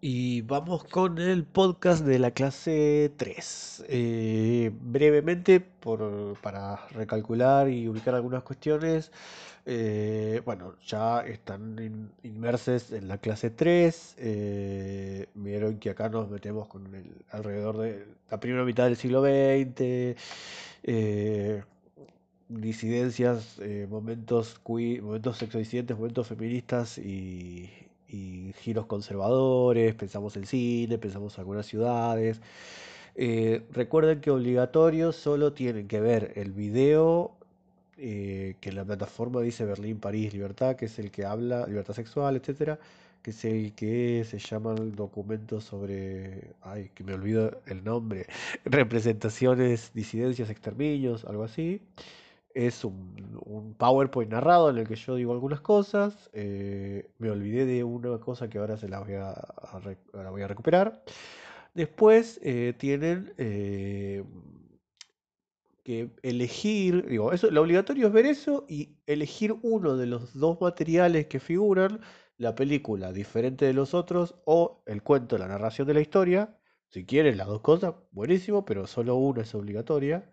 Y 0.00 0.42
vamos 0.42 0.84
con 0.84 1.18
el 1.18 1.44
podcast 1.44 2.04
de 2.04 2.18
la 2.20 2.30
clase 2.30 3.12
3. 3.16 3.84
Eh, 3.88 4.70
brevemente, 4.80 5.58
por, 5.60 6.38
para 6.40 6.86
recalcular 6.90 7.68
y 7.68 7.88
ubicar 7.88 8.14
algunas 8.14 8.44
cuestiones, 8.44 9.10
eh, 9.66 10.40
bueno, 10.44 10.74
ya 10.86 11.20
están 11.22 11.76
in- 11.80 12.12
inmersos 12.22 12.92
en 12.92 13.08
la 13.08 13.18
clase 13.18 13.50
3. 13.50 14.14
eh, 14.18 15.26
vieron 15.34 15.78
que 15.78 15.90
acá 15.90 16.08
nos 16.08 16.30
metemos 16.30 16.68
con 16.68 16.94
el, 16.94 17.24
alrededor 17.30 17.78
de 17.78 18.06
la 18.30 18.38
primera 18.40 18.64
mitad 18.64 18.84
del 18.84 18.96
siglo 18.96 19.20
XX, 19.22 20.16
disidencias, 22.48 23.58
eh, 23.60 23.86
momentos 23.90 24.58
momentos 25.02 25.38
sexodiscientes, 25.38 25.96
momentos 25.96 26.28
feministas 26.28 26.98
y, 26.98 27.70
y 28.08 28.52
giros 28.60 28.86
conservadores, 28.86 29.94
pensamos 29.94 30.36
en 30.36 30.46
cine, 30.46 30.98
pensamos 30.98 31.38
algunas 31.38 31.66
ciudades. 31.66 32.40
Eh, 33.14 33.62
recuerden 33.72 34.20
que 34.20 34.30
obligatorio 34.30 35.12
solo 35.12 35.52
tienen 35.52 35.88
que 35.88 36.00
ver 36.00 36.32
el 36.36 36.52
video 36.52 37.38
eh, 38.00 38.54
que 38.60 38.68
en 38.68 38.76
la 38.76 38.84
plataforma 38.84 39.40
dice 39.40 39.64
Berlín, 39.64 39.98
París, 39.98 40.32
Libertad, 40.32 40.76
que 40.76 40.84
es 40.86 40.98
el 41.00 41.10
que 41.10 41.24
habla, 41.24 41.66
libertad 41.66 41.94
sexual, 41.94 42.36
etcétera, 42.36 42.78
que 43.22 43.32
es 43.32 43.44
el 43.44 43.74
que 43.74 44.24
se 44.24 44.38
llama 44.38 44.74
el 44.74 44.94
documento 44.94 45.60
sobre, 45.60 46.52
ay, 46.62 46.90
que 46.94 47.02
me 47.02 47.14
olvido 47.14 47.60
el 47.66 47.82
nombre, 47.82 48.26
representaciones, 48.64 49.90
disidencias, 49.94 50.48
exterminios, 50.48 51.24
algo 51.24 51.42
así. 51.42 51.80
Es 52.54 52.84
un, 52.84 53.38
un 53.44 53.74
PowerPoint 53.74 54.30
narrado 54.32 54.70
en 54.70 54.78
el 54.78 54.88
que 54.88 54.96
yo 54.96 55.14
digo 55.16 55.32
algunas 55.32 55.60
cosas. 55.60 56.30
eh, 56.32 57.10
me 57.18 57.30
olvidé 57.30 57.66
de 57.66 57.84
una 57.84 58.18
cosa 58.18 58.48
que 58.48 58.58
ahora 58.58 58.76
se 58.76 58.88
la 58.88 59.00
voy 59.00 59.14
a, 59.14 59.34
voy 60.30 60.42
a 60.42 60.48
recuperar. 60.48 61.02
Después 61.74 62.40
eh, 62.42 62.74
tienen 62.78 63.34
eh, 63.38 64.24
que 65.84 66.10
elegir, 66.22 67.06
digo, 67.06 67.32
eso, 67.32 67.50
lo 67.50 67.62
obligatorio 67.62 68.08
es 68.08 68.12
ver 68.12 68.26
eso 68.26 68.66
y 68.68 68.96
elegir 69.06 69.54
uno 69.62 69.96
de 69.96 70.06
los 70.06 70.34
dos 70.34 70.60
materiales 70.60 71.26
que 71.26 71.40
figuran, 71.40 72.00
la 72.36 72.54
película 72.54 73.12
diferente 73.12 73.64
de 73.66 73.72
los 73.74 73.94
otros 73.94 74.36
o 74.44 74.82
el 74.86 75.02
cuento, 75.02 75.38
la 75.38 75.48
narración 75.48 75.86
de 75.88 75.94
la 75.94 76.00
historia. 76.00 76.56
Si 76.88 77.04
quieren 77.04 77.36
las 77.36 77.48
dos 77.48 77.60
cosas, 77.60 77.94
buenísimo, 78.12 78.64
pero 78.64 78.86
solo 78.86 79.16
una 79.16 79.42
es 79.42 79.54
obligatoria 79.54 80.30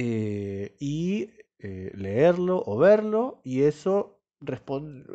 eh, 0.00 0.76
y 0.78 1.30
eh, 1.58 1.90
leerlo 1.94 2.62
o 2.64 2.78
verlo 2.78 3.40
y 3.42 3.62
eso 3.62 4.20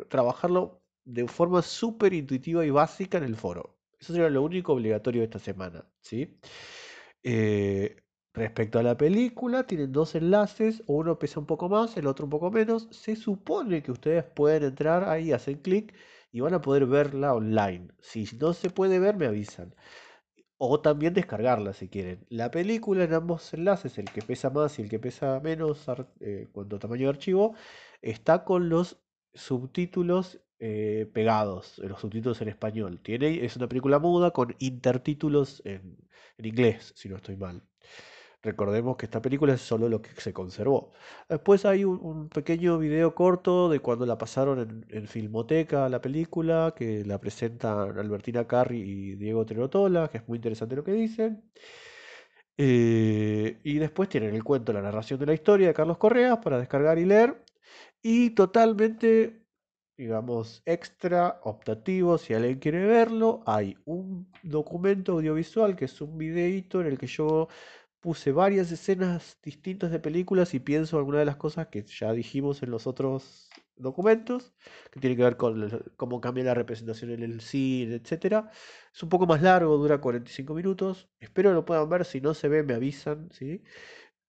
trabajarlo 0.08 0.82
de 1.04 1.26
forma 1.26 1.62
súper 1.62 2.12
intuitiva 2.12 2.64
y 2.66 2.70
básica 2.70 3.16
en 3.18 3.24
el 3.24 3.36
foro. 3.36 3.78
Eso 3.98 4.12
sería 4.12 4.28
lo 4.28 4.42
único 4.42 4.74
obligatorio 4.74 5.22
de 5.22 5.24
esta 5.26 5.38
semana, 5.38 5.86
¿sí? 6.00 6.38
Eh, 7.22 7.96
respecto 8.34 8.78
a 8.78 8.82
la 8.82 8.96
película, 8.96 9.66
tienen 9.66 9.92
dos 9.92 10.14
enlaces, 10.14 10.82
uno 10.86 11.18
pesa 11.18 11.40
un 11.40 11.46
poco 11.46 11.68
más, 11.68 11.96
el 11.96 12.06
otro 12.06 12.26
un 12.26 12.30
poco 12.30 12.50
menos. 12.50 12.88
Se 12.90 13.16
supone 13.16 13.82
que 13.82 13.92
ustedes 13.92 14.24
pueden 14.24 14.64
entrar 14.64 15.08
ahí, 15.08 15.32
hacen 15.32 15.58
clic 15.60 15.94
y 16.32 16.40
van 16.40 16.54
a 16.54 16.60
poder 16.62 16.86
verla 16.86 17.34
online. 17.34 17.88
Si 18.00 18.26
no 18.40 18.52
se 18.52 18.70
puede 18.70 18.98
ver, 18.98 19.16
me 19.16 19.26
avisan. 19.26 19.74
O 20.66 20.80
también 20.80 21.12
descargarla 21.14 21.72
si 21.74 21.88
quieren. 21.88 22.24
La 22.30 22.50
película 22.50 23.04
en 23.04 23.12
ambos 23.14 23.52
enlaces, 23.54 23.98
el 23.98 24.06
que 24.06 24.22
pesa 24.22 24.48
más 24.50 24.78
y 24.78 24.82
el 24.82 24.88
que 24.88 24.98
pesa 24.98 25.40
menos 25.40 25.86
eh, 26.20 26.48
cuanto 26.52 26.78
tamaño 26.78 27.04
de 27.04 27.10
archivo, 27.10 27.54
está 28.02 28.44
con 28.44 28.68
los 28.70 28.98
subtítulos 29.34 30.40
eh, 30.58 31.10
pegados, 31.12 31.78
eh, 31.80 31.88
los 31.88 32.00
subtítulos 32.00 32.40
en 32.40 32.48
español. 32.48 33.00
Tiene, 33.02 33.44
es 33.44 33.56
una 33.56 33.68
película 33.68 33.98
muda 33.98 34.30
con 34.30 34.56
intertítulos 34.58 35.60
en, 35.66 35.98
en 36.38 36.44
inglés, 36.46 36.92
si 36.96 37.08
no 37.10 37.16
estoy 37.16 37.36
mal. 37.36 37.62
Recordemos 38.44 38.96
que 38.96 39.06
esta 39.06 39.22
película 39.22 39.54
es 39.54 39.62
solo 39.62 39.88
lo 39.88 40.02
que 40.02 40.10
se 40.20 40.32
conservó. 40.32 40.92
Después 41.28 41.64
hay 41.64 41.84
un, 41.84 42.28
pequeño 42.28 42.78
video 42.78 43.14
corto 43.14 43.68
de 43.70 43.80
cuando 43.80 44.06
la 44.06 44.18
pasaron 44.18 44.60
en, 44.60 44.86
en 44.90 45.08
Filmoteca, 45.08 45.88
la 45.88 46.00
película, 46.00 46.74
que 46.76 47.04
la 47.04 47.18
presentan 47.18 47.98
Albertina 47.98 48.46
Carri 48.46 48.80
y 48.80 49.14
Diego 49.16 49.46
Terotola, 49.46 50.08
que 50.08 50.18
es 50.18 50.28
muy 50.28 50.36
interesante 50.36 50.76
lo 50.76 50.84
que 50.84 50.92
dicen. 50.92 51.42
Eh, 52.56 53.60
y 53.64 53.78
después 53.78 54.08
tienen 54.08 54.34
el 54.34 54.44
cuento, 54.44 54.72
la 54.72 54.82
narración 54.82 55.18
de 55.18 55.26
la 55.26 55.34
historia 55.34 55.68
de 55.68 55.74
Carlos 55.74 55.98
Correa 55.98 56.40
para 56.40 56.58
descargar 56.58 56.98
y 56.98 57.04
leer. 57.04 57.42
Y 58.02 58.30
totalmente, 58.30 59.42
digamos, 59.96 60.62
extra, 60.66 61.40
optativo, 61.44 62.18
si 62.18 62.34
alguien 62.34 62.58
quiere 62.58 62.84
verlo, 62.86 63.42
hay 63.46 63.76
un 63.86 64.30
documento 64.42 65.12
audiovisual 65.12 65.76
que 65.76 65.86
es 65.86 66.00
un 66.00 66.18
videíto 66.18 66.80
en 66.80 66.88
el 66.88 66.98
que 66.98 67.06
yo 67.06 67.48
puse 68.04 68.32
varias 68.32 68.70
escenas 68.72 69.38
distintas 69.42 69.90
de 69.90 69.98
películas 70.00 70.54
y 70.54 70.60
pienso 70.60 70.98
algunas 70.98 71.20
de 71.20 71.24
las 71.26 71.36
cosas 71.36 71.68
que 71.68 71.82
ya 71.84 72.12
dijimos 72.12 72.62
en 72.62 72.70
los 72.70 72.86
otros 72.86 73.48
documentos, 73.76 74.54
que 74.92 75.00
tiene 75.00 75.16
que 75.16 75.24
ver 75.24 75.36
con 75.36 75.70
cómo 75.96 76.20
cambia 76.20 76.44
la 76.44 76.54
representación 76.54 77.10
en 77.12 77.22
el 77.22 77.40
cine, 77.40 77.96
etcétera. 77.96 78.50
Es 78.94 79.02
un 79.02 79.08
poco 79.08 79.26
más 79.26 79.42
largo, 79.42 79.76
dura 79.78 80.00
45 80.00 80.54
minutos. 80.54 81.08
Espero 81.20 81.52
lo 81.54 81.64
puedan 81.64 81.88
ver, 81.88 82.04
si 82.04 82.20
no 82.20 82.34
se 82.34 82.48
ve 82.48 82.62
me 82.62 82.74
avisan, 82.74 83.30
¿sí? 83.32 83.62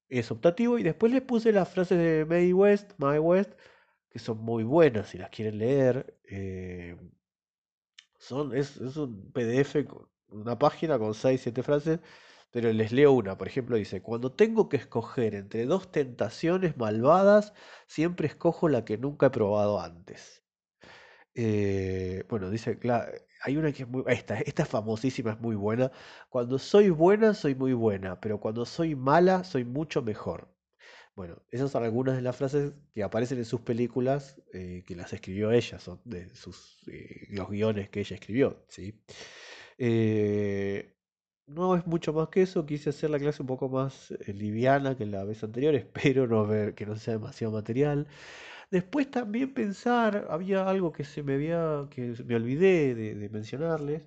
Es 0.10 0.32
optativo 0.32 0.80
y 0.80 0.84
después 0.84 1.12
les 1.14 1.22
puse 1.24 1.52
las 1.52 1.70
frases 1.70 1.98
de 2.00 2.26
Mae 2.26 2.54
West, 2.54 2.94
Mae 2.98 3.20
West, 3.20 3.54
que 4.10 4.20
son 4.20 4.40
muy 4.40 4.64
buenas 4.64 5.10
si 5.10 5.18
las 5.20 5.30
quieren 5.32 5.60
leer. 5.60 6.18
eh, 6.26 6.98
son, 8.18 8.56
es, 8.56 8.78
es 8.78 8.98
un 8.98 9.32
PDF, 9.32 9.86
una 10.30 10.58
página 10.58 10.98
con 11.00 11.14
6 11.14 11.42
7 11.42 11.64
frases, 11.64 12.00
pero 12.52 12.72
les 12.74 12.92
leo 12.92 13.12
una. 13.14 13.38
Por 13.38 13.48
ejemplo, 13.48 13.78
dice, 13.78 14.02
cuando 14.02 14.32
tengo 14.34 14.70
que 14.70 14.78
escoger 14.78 15.36
entre 15.36 15.66
dos 15.66 15.92
tentaciones 15.92 16.78
malvadas, 16.78 17.54
siempre 17.88 18.28
escojo 18.28 18.70
la 18.70 18.86
que 18.86 18.98
nunca 18.98 19.28
he 19.28 19.30
probado 19.32 19.80
antes. 19.82 20.44
Eh, 21.34 22.24
bueno, 22.30 22.50
dice, 22.50 22.80
cla- 22.80 23.12
hay 23.44 23.58
una 23.58 23.72
que 23.72 23.84
es 23.84 23.90
muy, 23.90 24.04
esta, 24.08 24.40
esta 24.40 24.64
es 24.64 24.70
famosísima, 24.70 25.32
es 25.34 25.40
muy 25.42 25.56
buena. 25.56 25.92
Cuando 26.30 26.58
soy 26.60 26.90
buena, 26.90 27.34
soy 27.34 27.56
muy 27.56 27.74
buena, 27.74 28.20
pero 28.22 28.40
cuando 28.40 28.66
soy 28.66 28.96
mala, 28.96 29.44
soy 29.44 29.66
mucho 29.66 30.02
mejor. 30.02 30.50
Bueno, 31.16 31.42
esas 31.52 31.72
son 31.72 31.84
algunas 31.84 32.16
de 32.18 32.22
las 32.24 32.36
frases 32.38 32.74
que 32.94 33.04
aparecen 33.04 33.40
en 33.40 33.46
sus 33.46 33.62
películas, 33.62 34.42
eh, 34.54 34.84
que 34.88 34.96
las 34.96 35.14
escribió 35.14 35.52
ella, 35.52 35.80
son 35.80 36.02
de 36.06 36.34
sus, 36.36 36.84
eh, 36.92 37.28
los 37.32 37.50
guiones 37.50 37.90
que 37.90 38.02
ella 38.02 38.16
escribió, 38.16 38.66
¿sí? 38.70 39.02
Eh, 39.78 40.95
no 41.48 41.76
es 41.76 41.86
mucho 41.86 42.14
más 42.14 42.30
que 42.30 42.42
eso, 42.42 42.66
quise 42.66 42.90
hacer 42.90 43.10
la 43.10 43.20
clase 43.20 43.42
un 43.44 43.48
poco 43.48 43.70
más 43.70 44.12
eh, 44.12 44.34
liviana 44.34 44.96
que 44.98 45.06
la 45.06 45.24
vez 45.24 45.44
anterior, 45.44 45.76
espero 45.76 46.28
no 46.28 46.46
ver 46.48 46.74
que 46.76 46.86
no 46.86 46.96
sea 46.96 47.14
demasiado 47.16 47.54
material. 47.54 48.08
Después 48.72 49.12
también 49.12 49.54
pensar, 49.54 50.28
había 50.30 50.68
algo 50.70 50.92
que 50.94 51.04
se 51.06 51.24
me 51.24 51.36
había, 51.36 51.88
que 51.92 52.16
me 52.26 52.36
olvidé 52.36 52.96
de, 52.96 53.30
mencionarles, 53.30 54.04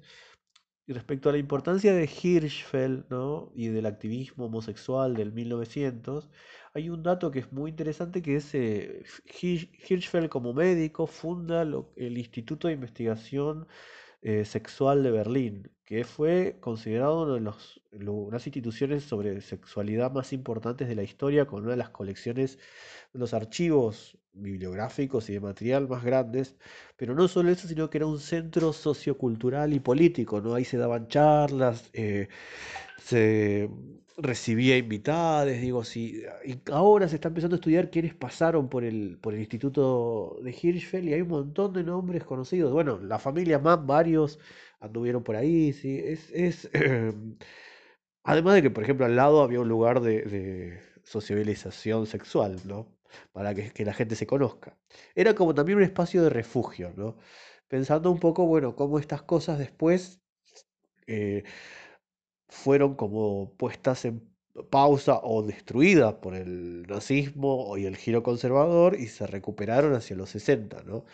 respecto 0.87 1.29
a 1.29 1.33
la 1.33 1.39
importancia 1.39 1.93
de 1.95 2.05
Hirschfeld, 2.23 3.07
¿no? 3.11 3.53
y 3.55 3.69
del 3.69 3.87
activismo 3.87 4.47
homosexual 4.47 5.15
del 5.15 5.33
1900, 5.33 6.31
hay 6.75 6.91
un 6.91 7.03
dato 7.03 7.31
que 7.31 7.41
es 7.41 7.53
muy 7.53 7.71
interesante 7.71 8.23
que 8.23 8.37
es 8.37 8.55
eh, 8.55 9.05
Hirsch- 9.27 9.71
Hirschfeld 9.89 10.29
como 10.31 10.55
médico 10.55 11.07
funda 11.07 11.63
el 11.97 12.19
Instituto 12.19 12.69
de 12.69 12.75
Investigación 12.75 13.67
eh, 14.23 14.45
Sexual 14.45 15.03
de 15.03 15.11
Berlín, 15.11 15.71
que 15.85 16.05
fue 16.05 16.57
considerado 16.61 17.23
uno 17.25 17.35
de 17.35 17.41
los, 17.41 17.81
lo- 17.93 18.13
unas 18.15 18.47
instituciones 18.47 19.05
sobre 19.05 19.41
sexualidad 19.41 20.13
más 20.13 20.33
importantes 20.33 20.89
de 20.89 20.95
la 20.97 21.03
historia, 21.05 21.47
con 21.47 21.63
una 21.63 21.71
de 21.73 21.77
las 21.79 21.91
colecciones, 21.91 22.59
los 23.13 23.35
archivos 23.35 24.19
bibliográficos 24.33 25.29
y 25.31 25.33
de 25.35 25.41
material 25.41 25.89
más 25.89 26.05
grandes 26.05 26.57
pero 26.97 27.15
no 27.15 27.27
solo 27.29 27.51
eso, 27.51 27.67
sino 27.69 27.91
que 27.91 27.99
era 27.99 28.07
un 28.07 28.21
centro 28.21 28.73
sociocultural 28.73 29.73
y 29.73 29.81
político, 29.81 30.41
¿no? 30.41 30.55
Ahí 30.55 30.65
se 30.65 30.77
daban 30.79 31.09
charlas, 31.09 31.91
eh, 31.93 32.29
se 32.99 33.71
recibía 34.17 34.77
invitados, 34.77 35.53
digo, 35.61 35.85
si 35.85 36.23
y 36.45 36.61
ahora 36.73 37.09
se 37.09 37.17
está 37.17 37.29
empezando 37.29 37.55
a 37.57 37.59
estudiar 37.59 37.91
quiénes 37.91 38.15
pasaron 38.15 38.69
por 38.69 38.85
el, 38.85 39.19
por 39.21 39.35
el 39.35 39.41
Instituto 39.41 40.39
de 40.43 40.51
Hirschfeld 40.51 41.09
y 41.09 41.15
hay 41.15 41.23
un 41.23 41.29
montón 41.29 41.73
de 41.73 41.85
nombres 41.85 42.25
conocidos. 42.25 42.73
Bueno, 42.73 42.99
la 42.99 43.19
familia 43.19 43.59
Mann, 43.61 43.87
varios 43.87 44.39
anduvieron 44.81 45.23
por 45.25 45.37
ahí, 45.37 45.73
sí, 45.73 45.99
es, 45.99 46.31
es 46.33 46.71
Además 48.23 48.55
de 48.55 48.63
que, 48.63 48.71
por 48.71 48.83
ejemplo, 48.85 49.07
al 49.07 49.17
lado 49.17 49.43
había 49.43 49.61
un 49.61 49.69
lugar 49.69 50.01
de, 50.01 50.23
de 50.23 50.81
sociabilización 51.05 52.07
sexual, 52.07 52.61
¿no? 52.65 52.99
Para 53.33 53.55
que, 53.55 53.71
que 53.73 53.85
la 53.85 53.95
gente 53.95 54.17
se 54.17 54.27
conozca. 54.27 54.79
Era 55.15 55.35
como 55.35 55.55
también 55.55 55.79
un 55.79 55.85
espacio 55.85 56.23
de 56.23 56.31
refugio, 56.31 56.93
¿no? 56.97 57.17
Pensando 57.69 58.11
un 58.11 58.19
poco, 58.21 58.47
bueno, 58.47 58.77
cómo 58.77 58.99
estas 58.99 59.23
cosas 59.23 59.59
después 59.59 60.23
eh, 61.07 61.45
fueron 62.49 62.95
como 62.95 63.53
puestas 63.57 64.05
en, 64.05 64.29
pausa 64.71 65.21
o 65.23 65.43
destruida 65.43 66.21
por 66.21 66.35
el 66.35 66.83
nazismo 66.87 67.77
y 67.77 67.87
el 67.87 67.97
giro 67.97 68.23
conservador 68.23 68.97
y 68.99 69.07
se 69.09 69.27
recuperaron 69.27 69.95
hacia 69.95 70.17
los 70.17 70.31
60, 70.31 70.83
¿no? 70.85 71.05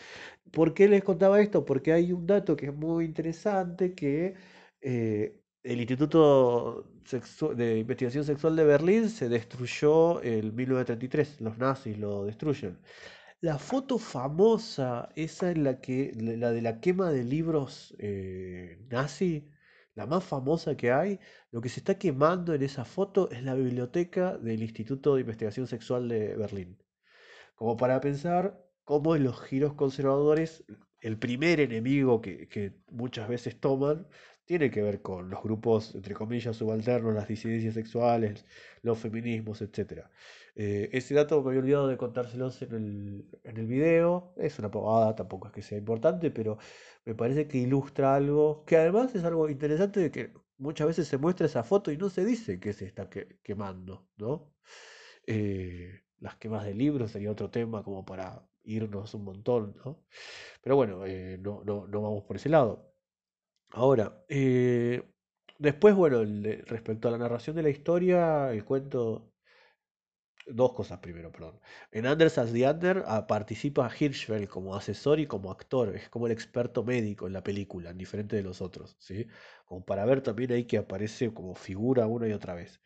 ¿Por 0.50 0.75
qué 0.75 0.88
les 0.88 1.04
contaba 1.04 1.40
esto? 1.40 1.64
Porque 1.64 1.92
hay 1.92 2.12
un 2.12 2.26
dato 2.26 2.56
que 2.56 2.66
es 2.66 2.75
muy 2.75 3.04
interesante 3.04 3.94
que 3.94 4.34
eh, 4.81 5.40
el 5.62 5.81
Instituto 5.81 6.90
de 7.56 7.78
Investigación 7.78 8.25
Sexual 8.25 8.56
de 8.56 8.64
Berlín 8.64 9.08
se 9.08 9.28
destruyó 9.28 10.22
en 10.22 10.54
1933, 10.54 11.40
los 11.40 11.58
nazis 11.58 11.98
lo 11.98 12.25
destruyen. 12.25 12.78
La 13.40 13.58
foto 13.58 13.98
famosa, 13.98 15.10
esa 15.16 15.50
es 15.50 15.58
la 15.58 15.81
que, 15.81 16.12
la 16.16 16.50
de 16.50 16.62
la 16.62 16.81
quema 16.81 17.10
de 17.10 17.25
libros 17.25 17.94
eh, 17.98 18.78
nazi, 18.90 19.46
la 19.94 20.06
más 20.06 20.25
famosa 20.25 20.76
que 20.76 20.93
hay, 20.93 21.20
lo 21.50 21.61
que 21.61 21.69
se 21.69 21.81
está 21.81 21.99
quemando 21.99 22.55
en 22.55 22.62
esa 22.62 22.85
foto 22.85 23.31
es 23.31 23.43
la 23.43 23.55
biblioteca 23.55 24.37
del 24.38 24.62
Instituto 24.62 25.14
de 25.14 25.20
Investigación 25.23 25.67
Sexual 25.67 26.08
de 26.08 26.37
Berlín. 26.37 26.79
Como 27.55 27.76
para 27.76 28.00
pensar 28.00 28.61
cómo 28.85 29.17
en 29.17 29.25
los 29.25 29.41
giros 29.41 29.75
conservadores 29.75 30.64
el 31.00 31.19
primer 31.19 31.61
enemigo 31.61 32.20
que, 32.20 32.49
que 32.49 32.75
muchas 32.91 33.29
veces 33.29 33.61
toman 33.61 34.06
tiene 34.44 34.70
que 34.70 34.82
ver 34.82 35.00
con 35.00 35.31
los 35.31 35.43
grupos, 35.43 35.94
entre 35.94 36.14
comillas, 36.14 36.56
subalternos, 36.56 37.14
las 37.14 37.29
disidencias 37.29 37.75
sexuales, 37.75 38.44
los 38.82 38.99
feminismos, 38.99 39.62
etc. 39.62 40.06
Eh, 40.56 40.88
ese 40.92 41.14
dato 41.14 41.42
me 41.42 41.48
había 41.50 41.60
olvidado 41.60 41.88
de 41.88 41.96
contárselos 41.96 42.62
en 42.62 42.72
el, 42.74 43.40
en 43.44 43.56
el 43.56 43.66
video. 43.66 44.34
Es 44.36 44.58
una 44.58 44.70
pavada, 44.70 45.14
tampoco 45.16 45.48
es 45.48 45.52
que 45.52 45.62
sea 45.62 45.78
importante, 45.78 46.30
pero 46.30 46.58
me 47.04 47.14
parece 47.14 47.48
que 47.48 47.58
ilustra 47.58 48.14
algo 48.14 48.64
que 48.64 48.76
además 48.76 49.14
es 49.14 49.24
algo 49.24 49.48
interesante 49.48 50.00
de 50.00 50.10
que 50.10 50.32
muchas 50.58 50.86
veces 50.86 51.08
se 51.08 51.18
muestra 51.18 51.46
esa 51.46 51.64
foto 51.64 51.90
y 51.92 51.96
no 51.96 52.08
se 52.10 52.24
dice 52.24 52.60
que 52.60 52.72
se 52.72 52.86
está 52.86 53.08
quemando, 53.42 54.08
¿no? 54.16 54.54
Eh, 55.26 56.02
las 56.20 56.36
quemas 56.36 56.64
de 56.64 56.74
libros 56.74 57.12
sería 57.12 57.30
otro 57.32 57.50
tema 57.50 57.82
como 57.82 58.04
para 58.04 58.48
irnos 58.64 59.14
un 59.14 59.24
montón, 59.24 59.76
¿no? 59.84 60.04
Pero 60.62 60.76
bueno, 60.76 61.06
eh, 61.06 61.38
no, 61.40 61.62
no, 61.64 61.86
no 61.86 62.02
vamos 62.02 62.24
por 62.24 62.36
ese 62.36 62.48
lado. 62.48 62.94
Ahora, 63.70 64.24
eh, 64.28 65.02
después, 65.58 65.94
bueno, 65.94 66.22
respecto 66.66 67.08
a 67.08 67.10
la 67.10 67.18
narración 67.18 67.56
de 67.56 67.62
la 67.62 67.70
historia, 67.70 68.52
el 68.52 68.64
cuento. 68.64 69.33
Dos 70.46 70.75
cosas 70.75 70.99
primero, 70.99 71.32
perdón. 71.32 71.58
En 71.91 72.05
Anders 72.06 72.37
as 72.37 72.52
the 72.52 72.69
Under 72.69 73.02
ah, 73.06 73.26
participa 73.26 73.91
Hirschfeld 73.99 74.46
como 74.46 74.76
asesor 74.76 75.19
y 75.19 75.26
como 75.26 75.50
actor. 75.50 75.96
Es 75.96 76.11
como 76.11 76.26
el 76.26 76.32
experto 76.32 76.85
médico 76.85 77.26
en 77.26 77.32
la 77.32 77.43
película, 77.43 77.94
diferente 77.94 78.37
de 78.37 78.43
los 78.43 78.61
otros, 78.61 78.94
¿sí? 78.99 79.26
Como 79.64 79.85
para 79.87 80.05
ver 80.05 80.20
también 80.20 80.52
ahí 80.52 80.64
que 80.67 80.76
aparece 80.76 81.32
como 81.32 81.55
figura 81.55 82.06
una 82.06 82.29
y 82.29 82.32
otra 82.32 82.52
vez. 82.55 82.82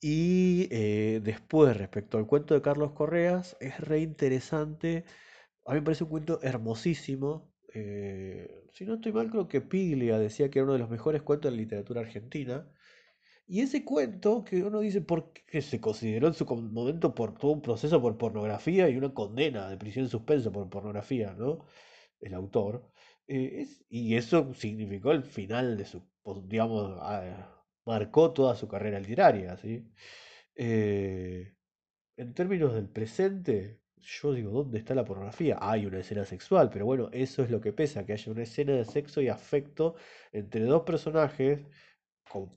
Y 0.00 0.68
eh, 0.72 1.20
después, 1.22 1.76
respecto 1.76 2.18
al 2.18 2.26
cuento 2.26 2.54
de 2.54 2.62
Carlos 2.62 2.92
Correas, 2.92 3.56
es 3.60 3.80
re 3.80 4.00
interesante. 4.00 5.04
A 5.66 5.72
mí 5.74 5.80
me 5.80 5.84
parece 5.84 6.04
un 6.04 6.10
cuento 6.10 6.40
hermosísimo. 6.42 7.52
Eh, 7.74 8.66
si 8.72 8.86
no 8.86 8.94
estoy 8.94 9.12
mal, 9.12 9.30
creo 9.30 9.48
que 9.48 9.60
Piglia 9.62 10.18
decía 10.18 10.50
que 10.50 10.60
era 10.60 10.64
uno 10.64 10.74
de 10.74 10.80
los 10.80 10.90
mejores 10.90 11.22
cuentos 11.22 11.50
de 11.50 11.56
la 11.56 11.62
literatura 11.62 12.00
argentina. 12.02 12.68
Y 13.50 13.62
ese 13.62 13.82
cuento 13.84 14.44
que 14.44 14.62
uno 14.62 14.80
dice 14.80 15.00
por 15.00 15.32
qué 15.32 15.62
se 15.62 15.80
consideró 15.80 16.28
en 16.28 16.34
su 16.34 16.44
momento 16.44 17.14
por 17.14 17.34
todo 17.38 17.52
un 17.52 17.62
proceso 17.62 18.00
por 18.00 18.18
pornografía 18.18 18.88
y 18.90 18.96
una 18.98 19.14
condena 19.14 19.70
de 19.70 19.78
prisión 19.78 20.04
en 20.04 20.10
suspenso 20.10 20.52
por 20.52 20.68
pornografía, 20.68 21.32
¿no? 21.32 21.64
El 22.20 22.34
autor. 22.34 22.92
Eh, 23.26 23.66
y 23.88 24.16
eso 24.16 24.52
significó 24.54 25.12
el 25.12 25.22
final 25.24 25.78
de 25.78 25.86
su, 25.86 26.02
digamos, 26.46 26.98
ah, 27.00 27.64
marcó 27.86 28.32
toda 28.32 28.54
su 28.54 28.68
carrera 28.68 29.00
literaria, 29.00 29.56
¿sí? 29.56 29.90
Eh, 30.54 31.54
en 32.16 32.34
términos 32.34 32.74
del 32.74 32.88
presente, 32.90 33.80
yo 33.96 34.32
digo, 34.34 34.50
¿dónde 34.50 34.78
está 34.78 34.94
la 34.94 35.04
pornografía? 35.04 35.58
Hay 35.60 35.86
una 35.86 36.00
escena 36.00 36.24
sexual, 36.26 36.68
pero 36.70 36.84
bueno, 36.86 37.08
eso 37.12 37.42
es 37.44 37.50
lo 37.50 37.60
que 37.60 37.72
pesa, 37.72 38.04
que 38.04 38.12
haya 38.12 38.32
una 38.32 38.42
escena 38.42 38.74
de 38.74 38.84
sexo 38.84 39.22
y 39.22 39.28
afecto 39.28 39.94
entre 40.32 40.64
dos 40.64 40.82
personajes 40.82 41.60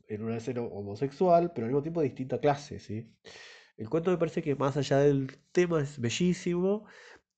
en 0.08 0.24
una 0.24 0.38
escena 0.38 0.62
homosexual, 0.62 1.52
pero 1.54 1.66
al 1.66 1.72
mismo 1.72 1.82
tiempo 1.82 2.02
de 2.02 2.08
distinta 2.08 2.40
clase, 2.40 2.80
¿sí? 2.80 3.10
El 3.78 3.90
cuento 3.90 4.12
me 4.12 4.18
parece 4.18 4.42
que 4.42 4.56
más 4.56 4.78
allá 4.78 4.98
del 5.00 5.38
tema 5.52 5.82
es 5.82 6.00
bellísimo 6.00 6.86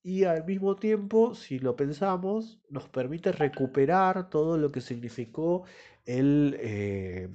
y 0.02 0.26
al 0.26 0.46
mismo 0.46 0.76
tiempo, 0.76 1.36
si 1.36 1.60
lo 1.60 1.76
pensamos, 1.76 2.60
nos 2.70 2.90
permite 2.90 3.32
recuperar 3.32 4.30
todo 4.30 4.58
lo 4.58 4.72
que 4.72 4.82
significó 4.82 5.64
el 6.06 6.58
eh, 6.60 7.30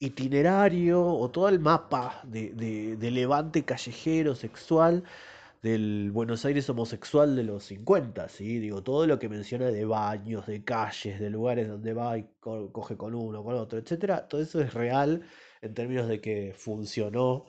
itinerario 0.00 1.04
o 1.06 1.30
todo 1.30 1.48
el 1.48 1.60
mapa 1.60 2.20
de, 2.24 2.52
de 2.96 3.10
levante 3.12 3.64
callejero 3.64 4.34
sexual 4.34 5.04
del 5.62 6.10
Buenos 6.12 6.44
Aires 6.44 6.68
homosexual 6.70 7.36
de 7.36 7.44
los 7.44 7.64
50, 7.64 8.28
¿sí? 8.28 8.58
Digo, 8.58 8.82
todo 8.82 9.06
lo 9.06 9.18
que 9.18 9.28
menciona 9.28 9.66
de 9.70 9.84
baños, 9.84 10.46
de 10.46 10.64
calles, 10.64 11.20
de 11.20 11.30
lugares 11.30 11.68
donde 11.68 11.94
va 11.94 12.18
y 12.18 12.28
coge 12.40 12.96
con 12.96 13.14
uno, 13.14 13.44
con 13.44 13.54
otro, 13.54 13.78
etcétera, 13.78 14.28
todo 14.28 14.42
eso 14.42 14.60
es 14.60 14.74
real 14.74 15.22
en 15.62 15.74
términos 15.74 16.08
de 16.08 16.20
que 16.20 16.52
funcionó 16.56 17.46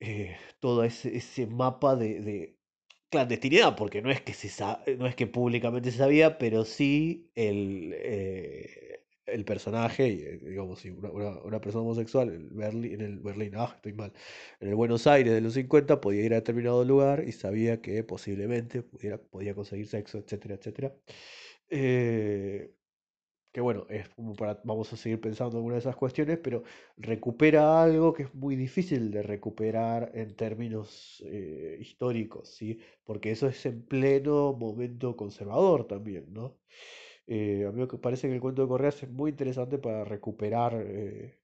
eh, 0.00 0.36
todo 0.60 0.84
ese, 0.84 1.16
ese 1.16 1.46
mapa 1.46 1.96
de, 1.96 2.56
clandestinidad, 3.10 3.76
porque 3.76 4.02
no 4.02 4.10
es 4.10 4.20
que 4.22 4.34
se 4.34 4.50
no 4.98 5.06
es 5.06 5.14
que 5.14 5.26
públicamente 5.26 5.90
se 5.92 5.98
sabía, 5.98 6.38
pero 6.38 6.64
sí 6.64 7.30
el, 7.36 7.94
eh, 7.96 8.83
el 9.34 9.44
personaje, 9.44 10.06
eh, 10.06 10.38
digamos, 10.38 10.84
una, 10.84 11.10
una, 11.42 11.60
persona 11.60 11.82
homosexual 11.82 12.30
en, 12.32 12.56
Berlín, 12.56 12.94
en 12.94 13.00
el 13.02 13.18
Berlín, 13.18 13.52
ah, 13.56 13.72
estoy 13.74 13.92
mal, 13.92 14.12
en 14.60 14.68
el 14.68 14.74
Buenos 14.74 15.06
Aires 15.06 15.32
de 15.34 15.40
los 15.40 15.54
50 15.54 16.00
podía 16.00 16.24
ir 16.24 16.32
a 16.32 16.36
determinado 16.36 16.84
lugar 16.84 17.24
y 17.26 17.32
sabía 17.32 17.80
que 17.80 18.04
posiblemente 18.04 18.82
pudiera, 18.82 19.18
podía 19.18 19.54
conseguir 19.54 19.86
sexo, 19.88 20.18
etcétera, 20.18 20.54
etcétera. 20.54 20.94
Eh, 21.68 22.70
que 23.52 23.60
bueno, 23.60 23.86
es 23.88 24.08
como 24.10 24.34
para, 24.34 24.60
vamos 24.64 24.92
a 24.92 24.96
seguir 24.96 25.20
pensando 25.20 25.58
en 25.58 25.64
una 25.64 25.74
de 25.74 25.80
esas 25.80 25.96
cuestiones, 25.96 26.38
pero 26.38 26.64
recupera 26.96 27.82
algo 27.82 28.12
que 28.12 28.24
es 28.24 28.34
muy 28.34 28.56
difícil 28.56 29.12
de 29.12 29.22
recuperar 29.22 30.10
en 30.14 30.34
términos 30.34 31.22
eh, 31.26 31.78
históricos, 31.80 32.48
¿sí? 32.48 32.80
Porque 33.04 33.30
eso 33.30 33.46
es 33.48 33.64
en 33.66 33.82
pleno 33.86 34.54
momento 34.54 35.16
conservador 35.16 35.86
también, 35.86 36.32
¿no? 36.32 36.58
Eh, 37.26 37.64
a 37.66 37.72
mí 37.72 37.80
me 37.80 37.86
parece 37.86 38.28
que 38.28 38.34
el 38.34 38.40
cuento 38.40 38.62
de 38.62 38.68
Correas 38.68 39.02
es 39.02 39.10
muy 39.10 39.30
interesante 39.30 39.78
para 39.78 40.04
recuperar 40.04 40.74
eh, 40.76 41.38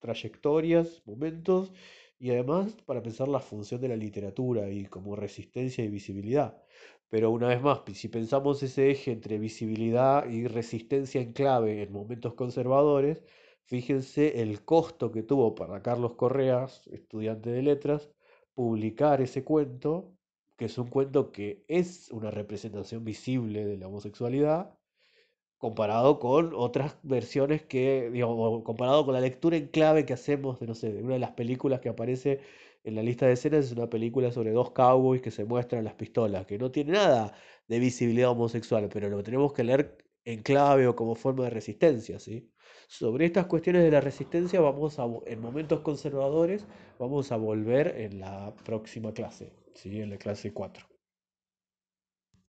trayectorias, 0.00 1.02
momentos 1.06 1.72
y 2.18 2.30
además 2.30 2.74
para 2.86 3.02
pensar 3.02 3.28
la 3.28 3.40
función 3.40 3.80
de 3.80 3.88
la 3.88 3.96
literatura 3.96 4.70
y 4.70 4.86
como 4.86 5.16
resistencia 5.16 5.84
y 5.84 5.88
visibilidad. 5.88 6.62
Pero 7.08 7.30
una 7.30 7.48
vez 7.48 7.62
más, 7.62 7.82
si 7.94 8.08
pensamos 8.08 8.62
ese 8.62 8.90
eje 8.90 9.12
entre 9.12 9.38
visibilidad 9.38 10.28
y 10.28 10.46
resistencia 10.48 11.20
en 11.20 11.32
clave 11.32 11.82
en 11.82 11.92
momentos 11.92 12.34
conservadores, 12.34 13.22
fíjense 13.64 14.42
el 14.42 14.64
costo 14.64 15.12
que 15.12 15.22
tuvo 15.22 15.54
para 15.54 15.82
Carlos 15.82 16.14
Correas, 16.14 16.86
estudiante 16.88 17.50
de 17.50 17.62
letras, 17.62 18.10
publicar 18.54 19.20
ese 19.20 19.44
cuento, 19.44 20.16
que 20.56 20.66
es 20.66 20.78
un 20.78 20.88
cuento 20.88 21.32
que 21.32 21.64
es 21.68 22.10
una 22.12 22.30
representación 22.30 23.04
visible 23.04 23.64
de 23.66 23.76
la 23.78 23.88
homosexualidad, 23.88 24.78
comparado 25.62 26.18
con 26.18 26.52
otras 26.56 26.98
versiones 27.04 27.62
que, 27.62 28.10
digamos, 28.10 28.64
comparado 28.64 29.04
con 29.04 29.14
la 29.14 29.20
lectura 29.20 29.56
en 29.56 29.68
clave 29.68 30.04
que 30.04 30.12
hacemos 30.12 30.58
de, 30.58 30.66
no 30.66 30.74
sé, 30.74 30.92
de 30.92 31.02
una 31.04 31.14
de 31.14 31.20
las 31.20 31.32
películas 31.32 31.78
que 31.80 31.88
aparece 31.88 32.40
en 32.82 32.96
la 32.96 33.02
lista 33.02 33.26
de 33.26 33.34
escenas, 33.34 33.66
es 33.66 33.72
una 33.72 33.88
película 33.88 34.32
sobre 34.32 34.50
dos 34.50 34.72
cowboys 34.72 35.22
que 35.22 35.30
se 35.30 35.44
muestran 35.44 35.84
las 35.84 35.94
pistolas, 35.94 36.46
que 36.46 36.58
no 36.58 36.72
tiene 36.72 36.92
nada 36.94 37.34
de 37.68 37.78
visibilidad 37.78 38.30
homosexual, 38.30 38.88
pero 38.92 39.08
lo 39.08 39.22
tenemos 39.22 39.52
que 39.52 39.62
leer 39.62 39.98
en 40.24 40.42
clave 40.42 40.88
o 40.88 40.96
como 40.96 41.14
forma 41.14 41.44
de 41.44 41.50
resistencia, 41.50 42.18
¿sí? 42.18 42.50
Sobre 42.88 43.26
estas 43.26 43.46
cuestiones 43.46 43.84
de 43.84 43.90
la 43.92 44.00
resistencia 44.00 44.60
vamos 44.60 44.98
a, 44.98 45.04
en 45.26 45.40
momentos 45.40 45.80
conservadores, 45.80 46.66
vamos 46.98 47.30
a 47.30 47.36
volver 47.36 47.94
en 48.00 48.18
la 48.20 48.52
próxima 48.64 49.12
clase, 49.14 49.54
¿sí? 49.74 50.00
En 50.00 50.10
la 50.10 50.18
clase 50.18 50.52
4. 50.52 50.91